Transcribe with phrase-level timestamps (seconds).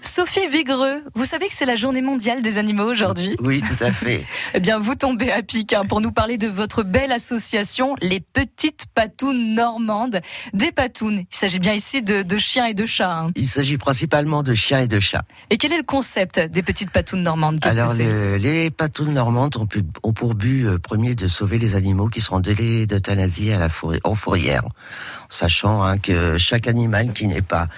[0.00, 3.36] Sophie Vigreux, vous savez que c'est la journée mondiale des animaux aujourd'hui?
[3.40, 4.24] Oui, tout à fait.
[4.54, 8.20] eh bien, vous tombez à pic hein, pour nous parler de votre belle association, les
[8.20, 10.20] Petites Patounes Normandes.
[10.54, 13.18] Des patounes, il s'agit bien ici de, chiens et de chats.
[13.18, 13.32] Hein.
[13.34, 15.24] Il s'agit principalement de chiens et de chats.
[15.50, 17.58] Et quel est le concept des Petites Patounes Normandes?
[17.64, 22.34] Alors, les patounes normandes ont, pour but euh, premier de sauver les animaux qui sont
[22.34, 23.68] en délai d'euthanasie à la
[24.04, 24.64] en fourrière,
[25.28, 27.68] sachant hein, que chaque animal qui n'est pas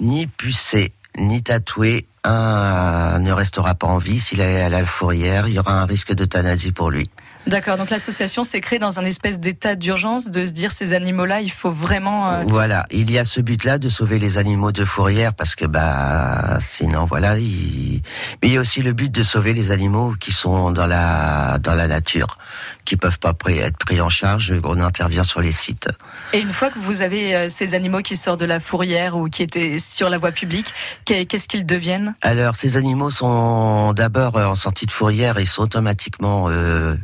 [0.00, 4.20] ni pucé ni tatoué, un ne restera pas en vie.
[4.20, 7.10] S'il est à la fourrière, il y aura un risque d'euthanasie pour lui.
[7.46, 11.40] D'accord, donc l'association s'est créée dans un espèce d'état d'urgence de se dire ces animaux-là,
[11.40, 12.30] il faut vraiment.
[12.30, 15.64] Euh, voilà, il y a ce but-là de sauver les animaux de fourrière parce que
[15.64, 18.02] bah sinon voilà, il...
[18.42, 21.58] mais il y a aussi le but de sauver les animaux qui sont dans la
[21.58, 22.36] dans la nature,
[22.84, 24.52] qui peuvent pas être pris en charge.
[24.62, 25.88] On intervient sur les sites.
[26.34, 29.28] Et une fois que vous avez euh, ces animaux qui sortent de la fourrière ou
[29.30, 30.74] qui étaient sur la voie publique,
[31.06, 32.09] qu'est-ce qu'ils deviennent?
[32.22, 36.96] Alors ces animaux sont d'abord euh, en sortie de fourrière, ils sont automatiquement euh,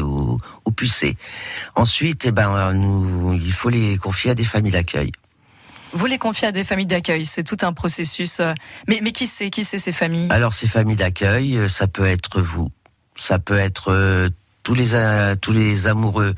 [0.00, 1.16] ou, ou pucés.
[1.74, 5.12] Ensuite, eh ben, nous, il faut les confier à des familles d'accueil.
[5.92, 8.40] Vous les confiez à des familles d'accueil, c'est tout un processus.
[8.40, 8.52] Euh,
[8.86, 10.28] mais, mais qui c'est Qui c'est ces familles?
[10.30, 12.68] Alors ces familles d'accueil, euh, ça peut être vous,
[13.16, 14.28] ça peut être euh,
[14.62, 14.90] tous les
[15.40, 16.34] tous les amoureux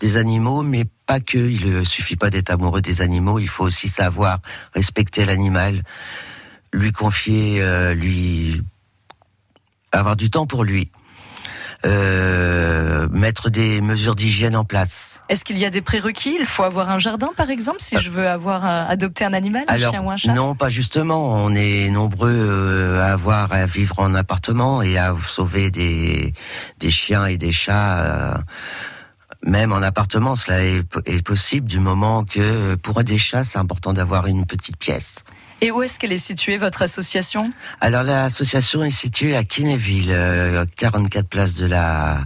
[0.00, 1.38] des animaux, mais pas que.
[1.38, 4.40] Il ne suffit pas d'être amoureux des animaux, il faut aussi savoir
[4.74, 5.82] respecter l'animal,
[6.76, 7.62] lui confier,
[7.94, 8.62] lui
[9.92, 10.90] avoir du temps pour lui.
[11.84, 15.20] Euh, mettre des mesures d'hygiène en place.
[15.28, 16.36] Est-ce qu'il y a des prérequis?
[16.40, 19.64] Il faut avoir un jardin, par exemple, si je veux avoir euh, adopté un animal,
[19.68, 20.32] un chien ou un chat?
[20.32, 21.34] Non, pas justement.
[21.44, 26.32] On est nombreux euh, à avoir à vivre en appartement et à sauver des
[26.80, 28.42] des chiens et des chats.
[29.44, 33.92] même en appartement, cela est, est possible du moment que pour des chats, c'est important
[33.92, 35.22] d'avoir une petite pièce.
[35.62, 37.50] Et où est-ce qu'elle est située, votre association?
[37.80, 40.14] Alors l'association est située à Kinéville,
[40.76, 42.18] 44 euh, places de la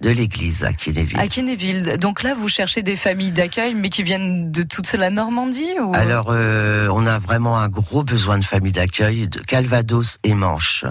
[0.00, 1.18] de l'église à Kinéville.
[1.18, 1.96] À Kinéville.
[1.98, 5.94] Donc là, vous cherchez des familles d'accueil, mais qui viennent de toute la Normandie ou...
[5.94, 10.84] Alors, euh, on a vraiment un gros besoin de familles d'accueil de Calvados et Manche.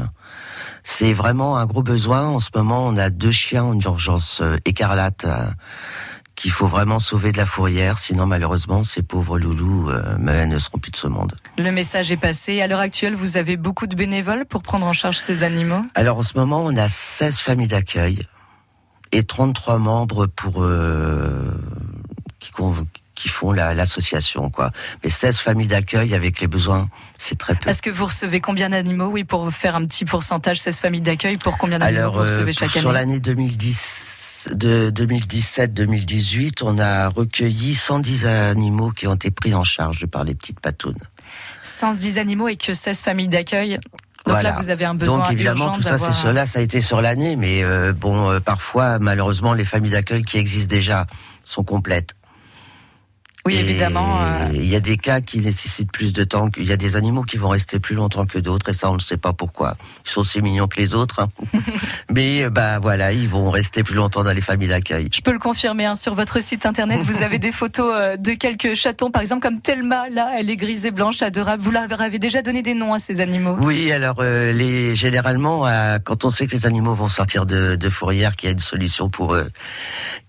[0.83, 2.27] C'est vraiment un gros besoin.
[2.27, 5.25] En ce moment, on a deux chiens en urgence euh, écarlate
[6.35, 10.77] qu'il faut vraiment sauver de la fourrière, sinon malheureusement ces pauvres loulous euh, ne seront
[10.77, 11.33] plus de ce monde.
[11.57, 12.61] Le message est passé.
[12.61, 15.81] À l'heure actuelle, vous avez beaucoup de bénévoles pour prendre en charge ces animaux?
[15.95, 18.19] Alors en ce moment, on a 16 familles d'accueil
[19.11, 21.51] et 33 membres pour euh,
[22.39, 22.51] qui,
[23.15, 24.71] qui font l'association quoi.
[25.03, 27.69] Mais 16 familles d'accueil avec les besoins, c'est très peu.
[27.69, 29.07] Est-ce que vous recevez combien d'animaux?
[29.07, 32.71] Oui, pour faire un petit pourcentage 16 familles d'accueil pour combien d'animaux vous recevez chaque
[32.71, 34.04] année Sur l'année 2010
[34.51, 40.35] de 2017-2018, on a recueilli 110 animaux qui ont été pris en charge par les
[40.35, 40.99] petites patounes.
[41.61, 43.79] 110 animaux et que 16 familles d'accueil
[44.27, 46.81] donc là, vous avez un besoin Donc évidemment, tout ça, c'est cela, ça a été
[46.81, 51.05] sur l'année, mais euh, bon, euh, parfois, malheureusement, les familles d'accueil qui existent déjà
[51.43, 52.15] sont complètes.
[53.47, 54.21] Oui, évidemment.
[54.21, 56.49] Euh, il y a des cas qui nécessitent plus de temps.
[56.57, 58.95] Il y a des animaux qui vont rester plus longtemps que d'autres, et ça, on
[58.95, 59.77] ne sait pas pourquoi.
[60.03, 61.29] Ils sont aussi mignons que les autres, hein.
[62.11, 65.09] mais bah voilà, ils vont rester plus longtemps dans les familles d'accueil.
[65.13, 67.01] Je peux le confirmer hein, sur votre site internet.
[67.03, 70.09] Vous avez des photos euh, de quelques chatons, par exemple comme Thelma.
[70.09, 71.61] Là, elle est grise et blanche, adorable.
[71.61, 73.57] Vous leur avez déjà donné des noms à ces animaux?
[73.61, 75.67] Oui, alors euh, les généralement,
[76.03, 78.59] quand on sait que les animaux vont sortir de, de fourrière, qu'il y a une
[78.59, 79.51] solution pour eux,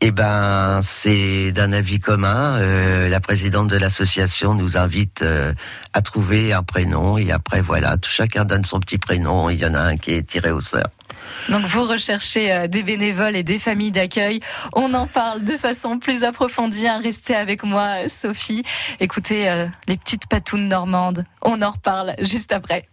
[0.02, 2.58] eh ben c'est d'un avis commun
[3.08, 5.52] la présidente de l'association nous invite euh,
[5.92, 9.50] à trouver un prénom et après voilà, tout chacun donne son petit prénom.
[9.50, 10.90] Il y en a un qui est tiré au sort.
[11.48, 14.40] Donc vous recherchez euh, des bénévoles et des familles d'accueil.
[14.74, 16.88] On en parle de façon plus approfondie.
[16.88, 17.00] Hein.
[17.02, 18.64] Restez avec moi, Sophie.
[19.00, 21.24] Écoutez euh, les petites patounes normandes.
[21.42, 22.88] On en reparle juste après.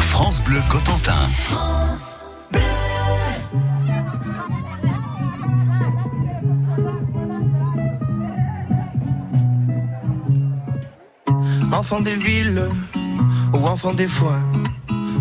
[0.00, 1.28] France Bleu Cotentin.
[11.72, 12.68] Enfants des villes
[13.54, 14.42] ou enfants des foins,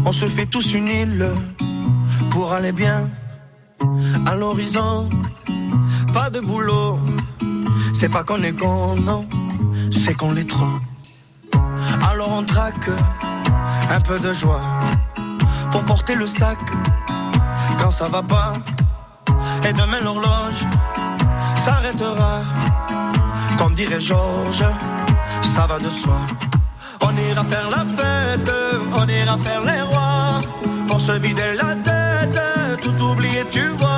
[0.06, 1.28] on se fait tous une île
[2.32, 3.10] pour aller bien
[4.26, 5.10] à l'horizon.
[6.14, 7.00] Pas de boulot,
[7.94, 9.28] c'est pas qu'on est con, non,
[9.92, 10.80] c'est qu'on l'est trop.
[12.10, 12.90] Alors on traque
[13.92, 14.62] un peu de joie
[15.72, 16.60] pour porter le sac
[17.80, 18.54] quand ça va pas.
[19.68, 20.66] Et demain l'horloge
[21.64, 22.44] s'arrêtera,
[23.58, 24.66] comme dirait Georges
[25.56, 26.20] ça va de soi.
[27.02, 28.52] On ira faire la fête,
[28.94, 30.42] on ira faire les rois,
[30.88, 32.40] pour se vider la tête,
[32.84, 33.89] tout oublier tu vois.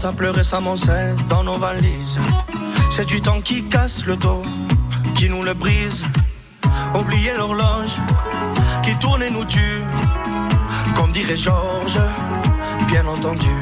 [0.00, 2.18] Passe à pleurer sa moncelle dans nos valises.
[2.90, 4.42] C'est du temps qui casse le dos,
[5.16, 6.04] qui nous le brise.
[6.94, 7.96] Oublier l'horloge
[8.82, 9.82] qui tourne et nous tue.
[10.94, 12.00] Comme dirait Georges,
[12.88, 13.54] bien entendu.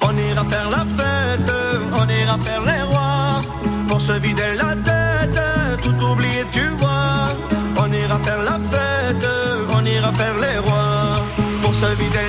[0.00, 1.52] On ira faire la fête,
[1.92, 3.42] on ira faire les rois.
[3.88, 5.40] Pour se vider la tête,
[5.82, 7.28] tout oublier, tu vois.
[7.76, 9.26] On ira faire la fête,
[9.72, 11.24] on ira faire les rois.
[11.62, 12.28] Pour se vider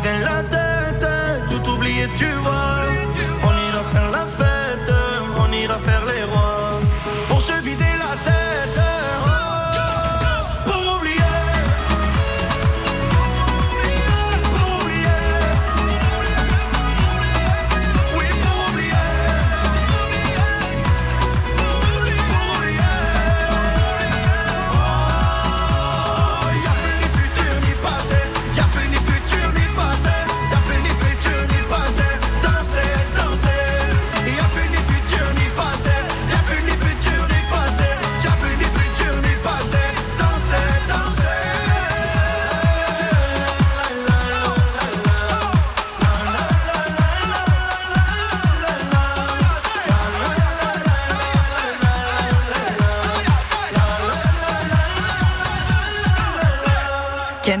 [0.00, 1.08] vide la tête,
[1.50, 2.47] tout oublié, tu vas.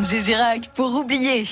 [0.08, 1.44] Kenji Girac pour oublier.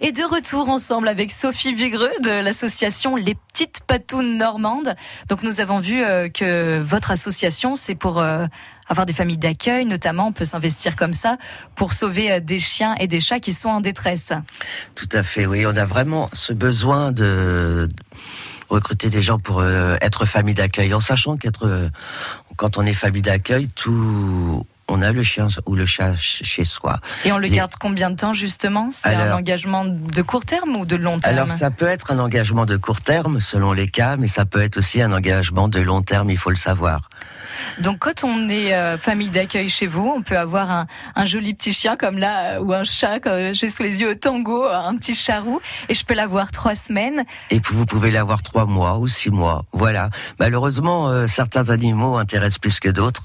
[0.00, 4.96] Et de retour ensemble avec Sophie Vigreux de l'association Les Petites Patounes Normandes.
[5.28, 8.46] Donc nous avons vu euh, que votre association, c'est pour euh,
[8.88, 11.36] avoir des familles d'accueil, notamment on peut s'investir comme ça
[11.76, 14.32] pour sauver euh, des chiens et des chats qui sont en détresse.
[14.94, 15.64] Tout à fait, oui.
[15.66, 17.88] On a vraiment ce besoin de
[18.68, 21.88] recruter des gens pour euh, être famille d'accueil, en sachant qu'être euh,
[22.58, 26.64] quand on est famille d'accueil, tout on a le chien ou le chat ch- chez
[26.64, 26.98] soi.
[27.24, 28.88] Et on le Les- garde combien de temps justement?
[28.90, 31.34] C'est un engagement de court terme ou de long terme?
[31.34, 34.62] Alors ça peut être un engagement de court terme selon les cas, mais ça peut
[34.62, 37.08] être aussi un engagement de long terme, il faut le savoir.
[37.80, 40.86] Donc quand on est euh, famille d'accueil chez vous, on peut avoir un,
[41.16, 44.10] un joli petit chien comme là, euh, ou un chat comme j'ai sous les yeux
[44.10, 47.24] au tango, un petit charou, et je peux l'avoir trois semaines.
[47.50, 49.64] Et puis vous pouvez l'avoir trois mois ou six mois.
[49.72, 50.10] Voilà.
[50.38, 53.22] Malheureusement, euh, certains animaux intéressent plus que d'autres.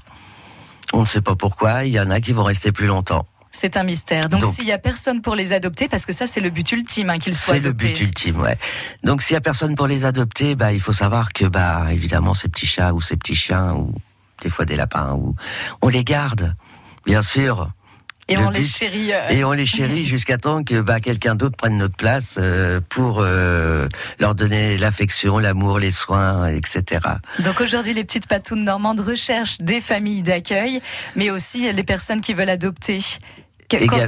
[0.94, 1.84] On ne sait pas pourquoi.
[1.84, 3.26] Il y en a qui vont rester plus longtemps.
[3.50, 4.28] C'est un mystère.
[4.28, 7.10] Donc, s'il y a personne pour les adopter, parce que ça c'est le but ultime,
[7.10, 7.92] hein, qu'ils soient C'est le adoptés.
[7.92, 8.58] but ultime, ouais.
[9.04, 12.34] Donc s'il y a personne pour les adopter, bah il faut savoir que bah évidemment
[12.34, 13.94] ces petits chats ou ces petits chiens ou
[14.42, 15.36] des fois des lapins ou
[15.82, 16.56] on les garde,
[17.06, 17.70] bien sûr.
[18.28, 19.12] Et Le on les chérit.
[19.12, 22.80] euh, Et on les chérit jusqu'à temps que bah, quelqu'un d'autre prenne notre place euh,
[22.88, 23.86] pour euh,
[24.18, 27.00] leur donner l'affection, l'amour, les soins, etc.
[27.40, 30.80] Donc aujourd'hui, les petites patounes normandes recherchent des familles d'accueil,
[31.16, 33.00] mais aussi les personnes qui veulent adopter.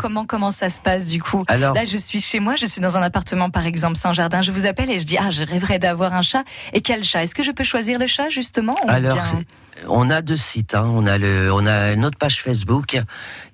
[0.01, 1.45] Comment, comment ça se passe du coup?
[1.49, 4.43] Alors, Là, je suis chez moi, je suis dans un appartement par exemple sans jardin.
[4.43, 6.45] Je vous appelle et je dis ah, je rêverais d'avoir un chat.
[6.73, 7.23] Et quel chat?
[7.23, 9.43] Est-ce que je peux choisir le chat justement ou alors bien-
[9.89, 10.75] on a deux sites.
[10.75, 10.87] Hein.
[10.87, 12.99] On a le, on a notre page Facebook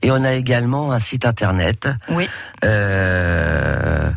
[0.03, 1.89] et on a également un site internet.
[2.11, 2.29] oui,
[2.65, 4.11] Euh,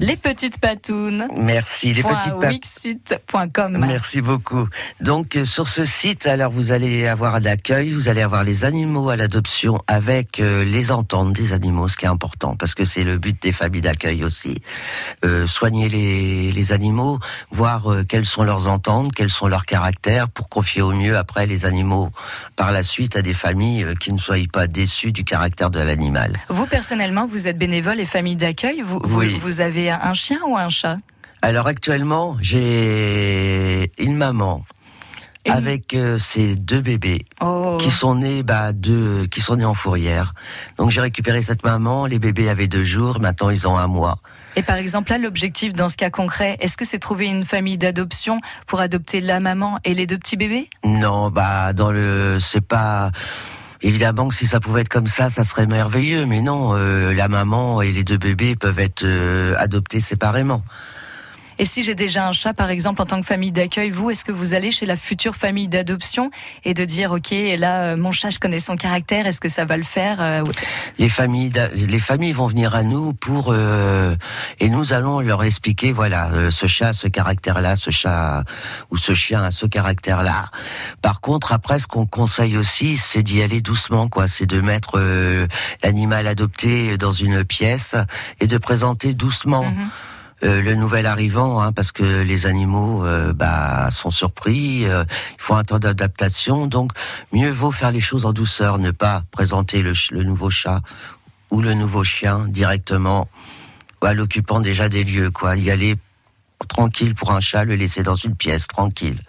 [0.00, 1.26] les petites patounes.
[1.36, 2.32] merci les petites.
[2.40, 3.76] Wixit.com.
[3.78, 4.68] Merci beaucoup.
[5.00, 9.10] Donc euh, sur ce site, alors vous allez avoir l'accueil, vous allez avoir les animaux
[9.10, 13.04] à l'adoption avec euh, les ententes des animaux, ce qui est important parce que c'est
[13.04, 14.60] le but des familles d'accueil aussi.
[15.24, 17.18] Euh, soigner les, les animaux,
[17.50, 21.46] voir euh, quelles sont leurs ententes, quels sont leurs caractères pour confier au mieux après
[21.46, 22.10] les animaux
[22.56, 26.34] par la suite à des familles qui ne soient pas déçues du caractère de l'animal.
[26.48, 28.82] Vous personnellement, vous êtes bénévole et famille d'accueil.
[28.84, 29.38] Vous, vous- Oui.
[29.42, 30.98] vous avez un chien ou un chat?
[31.42, 34.64] Alors actuellement, j'ai une maman
[35.44, 37.76] Et- avec euh, ces deux bébés Oh.
[37.80, 40.34] qui sont nés, bah, deux, qui sont nés en fourrière.
[40.78, 42.06] Donc j'ai récupéré cette maman.
[42.06, 43.20] Les bébés avaient deux jours.
[43.20, 44.18] Maintenant ils ont un mois.
[44.56, 47.78] Et par exemple, là, l'objectif dans ce cas concret, est-ce que c'est trouver une famille
[47.78, 50.68] d'adoption pour adopter la maman et les deux petits bébés?
[50.84, 53.12] Non, bah dans le, c'est pas.
[53.80, 56.26] Évidemment que si ça pouvait être comme ça, ça serait merveilleux.
[56.26, 60.62] Mais non, euh, la maman et les deux bébés peuvent être euh, adoptés séparément.
[61.58, 64.24] Et si j'ai déjà un chat, par exemple, en tant que famille d'accueil, vous, est-ce
[64.24, 66.30] que vous allez chez la future famille d'adoption
[66.64, 69.64] et de dire, OK, là, euh, mon chat, je connais son caractère, est-ce que ça
[69.64, 70.42] va le faire Euh.
[70.98, 74.14] Les familles, les familles vont venir à nous pour euh,
[74.60, 78.44] et nous allons leur expliquer voilà euh, ce chat a ce caractère-là, ce chat
[78.90, 80.44] ou ce chien a ce caractère-là.
[81.02, 84.28] Par contre, après, ce qu'on conseille aussi, c'est d'y aller doucement, quoi.
[84.28, 85.46] C'est de mettre euh,
[85.82, 87.94] l'animal adopté dans une pièce
[88.40, 89.64] et de présenter doucement.
[89.64, 89.90] Mhm.
[90.44, 95.42] Euh, le nouvel arrivant, hein, parce que les animaux euh, bah, sont surpris, euh, il
[95.42, 96.92] faut un temps d'adaptation, donc
[97.32, 100.80] mieux vaut faire les choses en douceur, ne pas présenter le, le nouveau chat
[101.50, 103.28] ou le nouveau chien directement
[104.00, 105.56] à l'occupant déjà des lieux, quoi.
[105.56, 105.96] Y aller
[106.68, 109.20] tranquille pour un chat, le laisser dans une pièce tranquille.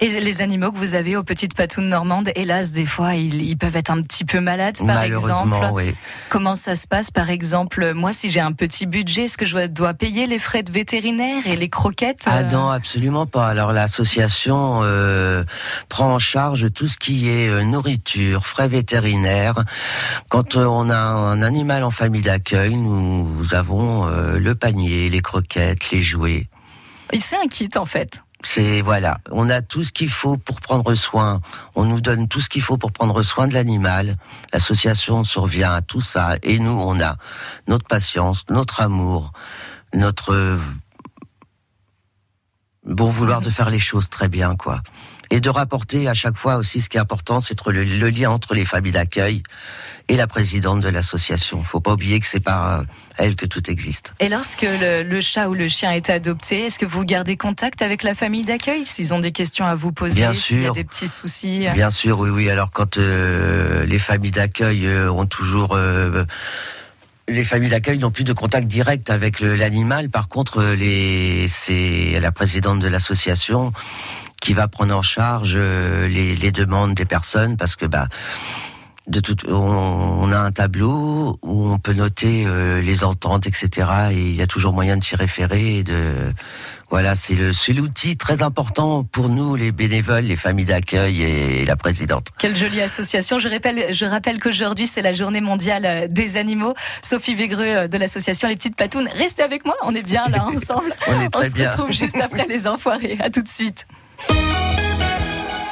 [0.00, 3.56] Et les animaux que vous avez aux petites patounes normandes, hélas, des fois, ils, ils
[3.56, 5.68] peuvent être un petit peu malades, par Malheureusement, exemple.
[5.72, 5.94] oui.
[6.28, 9.66] Comment ça se passe, par exemple Moi, si j'ai un petit budget, est-ce que je
[9.66, 13.48] dois payer les frais de vétérinaire et les croquettes Ah euh, non, absolument pas.
[13.48, 15.44] Alors l'association euh,
[15.88, 19.64] prend en charge tout ce qui est euh, nourriture, frais vétérinaires.
[20.28, 25.20] Quand euh, on a un animal en famille d'accueil, nous, nous avons le panier, les
[25.20, 26.48] croquettes, les jouets.
[27.18, 28.22] C'est un kit, en fait.
[28.48, 31.40] C'est voilà, on a tout ce qu'il faut pour prendre soin.
[31.74, 34.16] On nous donne tout ce qu'il faut pour prendre soin de l'animal.
[34.52, 37.16] L'association survient à tout ça et nous on a
[37.66, 39.32] notre patience, notre amour,
[39.94, 40.60] notre
[42.84, 44.80] bon vouloir de faire les choses très bien quoi.
[45.30, 48.30] Et de rapporter à chaque fois aussi ce qui est important, c'est le, le lien
[48.30, 49.42] entre les familles d'accueil
[50.08, 51.62] et la présidente de l'association.
[51.64, 52.82] Faut pas oublier que c'est par euh,
[53.18, 54.14] elle que tout existe.
[54.20, 57.82] Et lorsque le, le chat ou le chien est adopté, est-ce que vous gardez contact
[57.82, 60.84] avec la famille d'accueil S'ils ont des questions à vous poser, Bien y a des
[60.84, 62.50] petits soucis Bien sûr, oui, oui.
[62.50, 66.24] Alors quand euh, les familles d'accueil euh, ont toujours euh,
[67.28, 70.10] les familles d'accueil n'ont plus de contact direct avec l'animal.
[70.10, 73.72] Par contre, les c'est la présidente de l'association
[74.40, 78.06] qui va prendre en charge les, les demandes des personnes parce que bah
[79.08, 83.88] de on, on a un tableau où on peut noter euh, les ententes, etc.
[84.10, 85.78] Et il y a toujours moyen de s'y référer.
[85.78, 86.32] Et de
[86.90, 91.64] voilà, c'est le c'est l'outil très important pour nous, les bénévoles, les familles d'accueil et
[91.64, 92.28] la présidente.
[92.38, 93.38] Quelle jolie association.
[93.38, 96.74] Je rappelle, je rappelle qu'aujourd'hui, c'est la journée mondiale euh, des animaux.
[97.02, 99.08] Sophie Végreux euh, de l'association Les Petites Patounes.
[99.14, 100.92] Restez avec moi, on est bien là ensemble.
[101.06, 101.70] On est On très se bien.
[101.70, 103.18] retrouve juste après les enfoirés.
[103.20, 103.86] À tout de suite.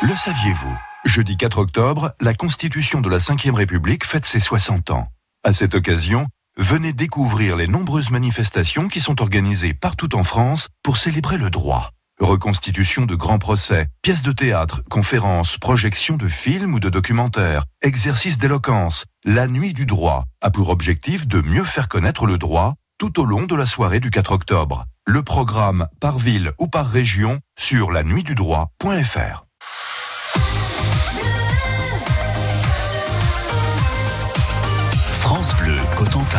[0.03, 0.77] Le saviez-vous?
[1.05, 5.09] Jeudi 4 octobre, la Constitution de la Ve République fête ses 60 ans.
[5.45, 10.97] À cette occasion, venez découvrir les nombreuses manifestations qui sont organisées partout en France pour
[10.97, 11.91] célébrer le droit.
[12.21, 18.39] Reconstitution de grands procès, pièces de théâtre, conférences, projections de films ou de documentaires, exercices
[18.39, 19.05] d'éloquence.
[19.25, 23.27] La nuit du droit a pour objectif de mieux faire connaître le droit tout au
[23.27, 24.87] long de la soirée du 4 octobre.
[25.07, 29.44] Le programme par ville ou par région sur lanuitdudroit.fr.
[35.45, 36.39] France Bleu Cotentin.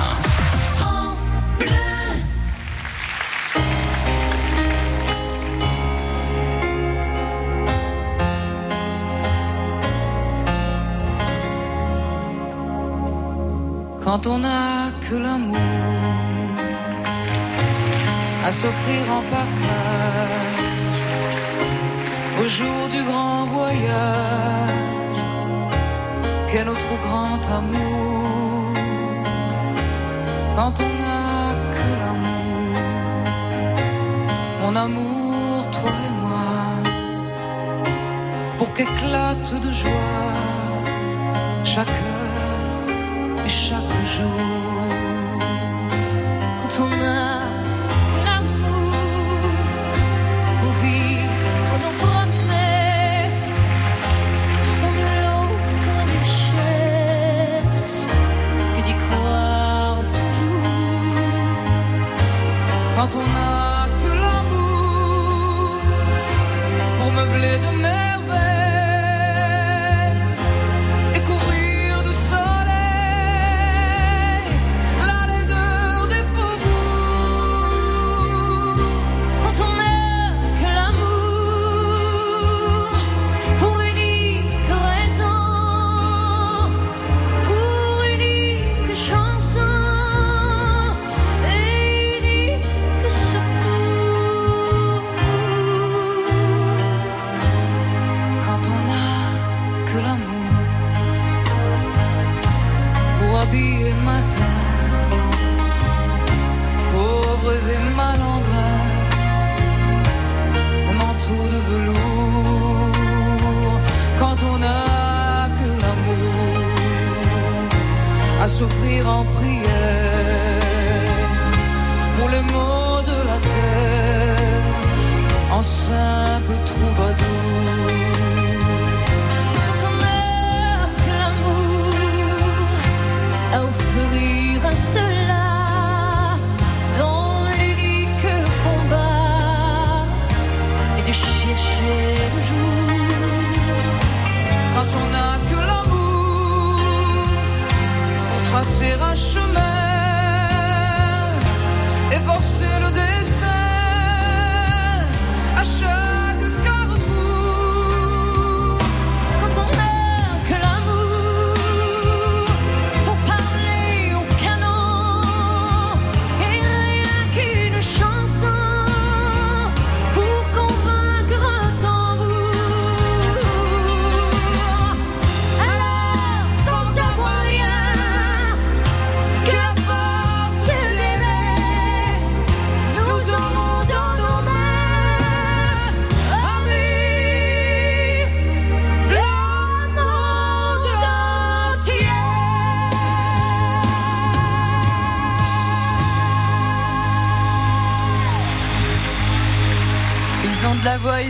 [14.03, 15.57] quand on n'a que l'amour
[18.45, 21.01] à s'offrir en partage
[22.41, 24.75] au jour du grand voyage
[26.47, 28.14] qu'est notre grand amour?
[30.55, 32.77] Quand on n'a que l'amour
[34.61, 36.49] mon amour toi et moi
[38.57, 40.35] pour qu'éclate de joie
[41.63, 42.14] chaque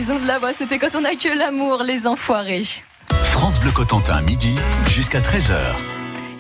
[0.06, 0.54] ils ont de la voix.
[0.54, 2.64] C'était quand on a que l'amour, les enfoirés.
[3.24, 4.56] France Bleu Cotentin, midi
[4.88, 5.58] jusqu'à 13h.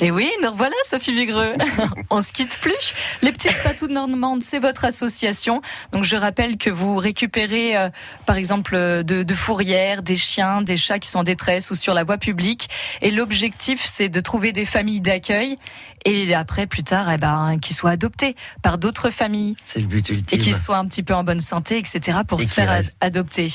[0.01, 1.53] Et oui, nous revoilà, Sophie Vigreux.
[2.09, 2.93] On se quitte plus.
[3.21, 5.61] Les petites patous de Normande, c'est votre association.
[5.93, 7.89] Donc je rappelle que vous récupérez, euh,
[8.25, 11.75] par exemple, euh, de, de fourrières, des chiens, des chats qui sont en détresse ou
[11.75, 12.67] sur la voie publique.
[13.01, 15.57] Et l'objectif, c'est de trouver des familles d'accueil
[16.05, 20.09] et après, plus tard, eh ben, qu'ils soient adoptés par d'autres familles C'est le but
[20.09, 20.39] et ultime.
[20.39, 23.47] qu'ils soient un petit peu en bonne santé, etc., pour Et se faire adopter.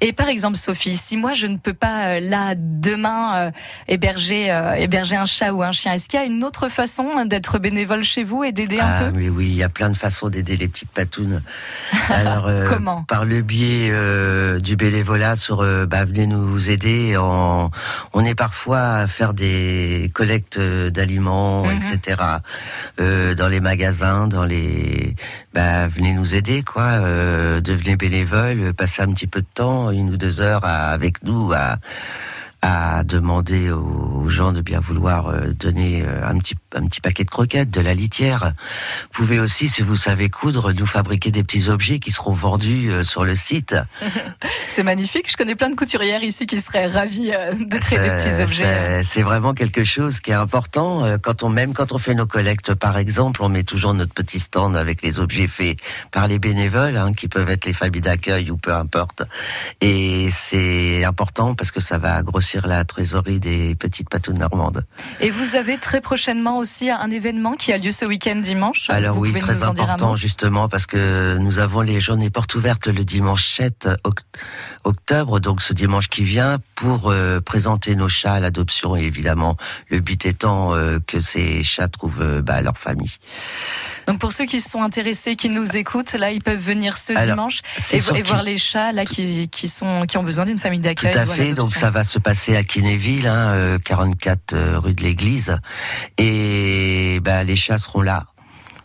[0.00, 3.50] Et par exemple, Sophie, si moi je ne peux pas euh, là demain euh,
[3.88, 7.24] héberger euh, héberger un chat ou un chien, est-ce qu'il y a une autre façon
[7.24, 9.10] d'être bénévole chez vous et d'aider un Ah, peu?
[9.18, 11.42] mais oui, il y a plein de façons d'aider les petites patounes.
[12.10, 13.04] Alors, euh, Comment?
[13.04, 13.90] Par le biais
[14.60, 17.16] du bénévolat sur bah, venez nous aider.
[17.16, 17.70] En,
[18.12, 21.72] on est parfois à faire des collectes d'aliments, Mhm.
[21.76, 21.85] etc.
[23.00, 25.14] euh, dans les magasins, dans les
[25.54, 26.82] bah, venez nous aider quoi.
[26.82, 31.52] Euh, devenez bénévole, passez un petit peu de temps, une ou deux heures avec nous
[31.52, 31.76] à
[32.62, 37.28] à demander aux gens de bien vouloir euh, donner un petit un petit paquet de
[37.30, 38.52] croquettes, de la litière.
[39.12, 42.90] Vous pouvez aussi, si vous savez coudre, nous fabriquer des petits objets qui seront vendus
[42.90, 43.74] euh, sur le site.
[44.68, 45.30] C'est magnifique.
[45.30, 49.02] Je connais plein de couturières ici qui seraient ravies euh, de créer des petits objets.
[49.02, 51.02] C'est c'est vraiment quelque chose qui est important.
[51.06, 54.12] euh, Quand on même quand on fait nos collectes, par exemple, on met toujours notre
[54.12, 55.78] petit stand avec les objets faits
[56.12, 59.22] par les bénévoles, hein, qui peuvent être les familles d'accueil ou peu importe.
[59.80, 64.84] Et c'est important parce que ça va grossir la trésorerie des petites patounes normandes.
[65.22, 68.90] Et vous avez très prochainement aussi un événement qui a lieu ce week-end dimanche.
[68.90, 73.04] Alors Vous oui, très important justement parce que nous avons les journées portes ouvertes le
[73.04, 74.24] dimanche 7 oct-
[74.84, 79.56] octobre, donc ce dimanche qui vient, pour euh, présenter nos chats à l'adoption et évidemment
[79.90, 83.16] le but étant euh, que ces chats trouvent euh, bah, leur famille.
[84.06, 87.24] Donc pour ceux qui sont intéressés, qui nous écoutent, là, ils peuvent venir ce Alors,
[87.24, 90.80] dimanche et, et voir les chats là qui, qui sont qui ont besoin d'une famille
[90.80, 91.16] Tout d'accueil.
[91.16, 94.94] à ou fait, donc ça va se passer à Kinéville, hein, euh, 44 euh, rue
[94.94, 95.58] de l'Église,
[96.18, 98.26] et bah, les chats seront là.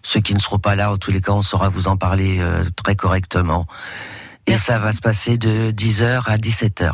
[0.04, 2.40] Ceux qui ne seront pas là, en tous les cas, on saura vous en parler
[2.40, 3.68] euh, très correctement.
[4.48, 4.66] Et Merci.
[4.66, 6.92] ça va se passer de 10h à 17h.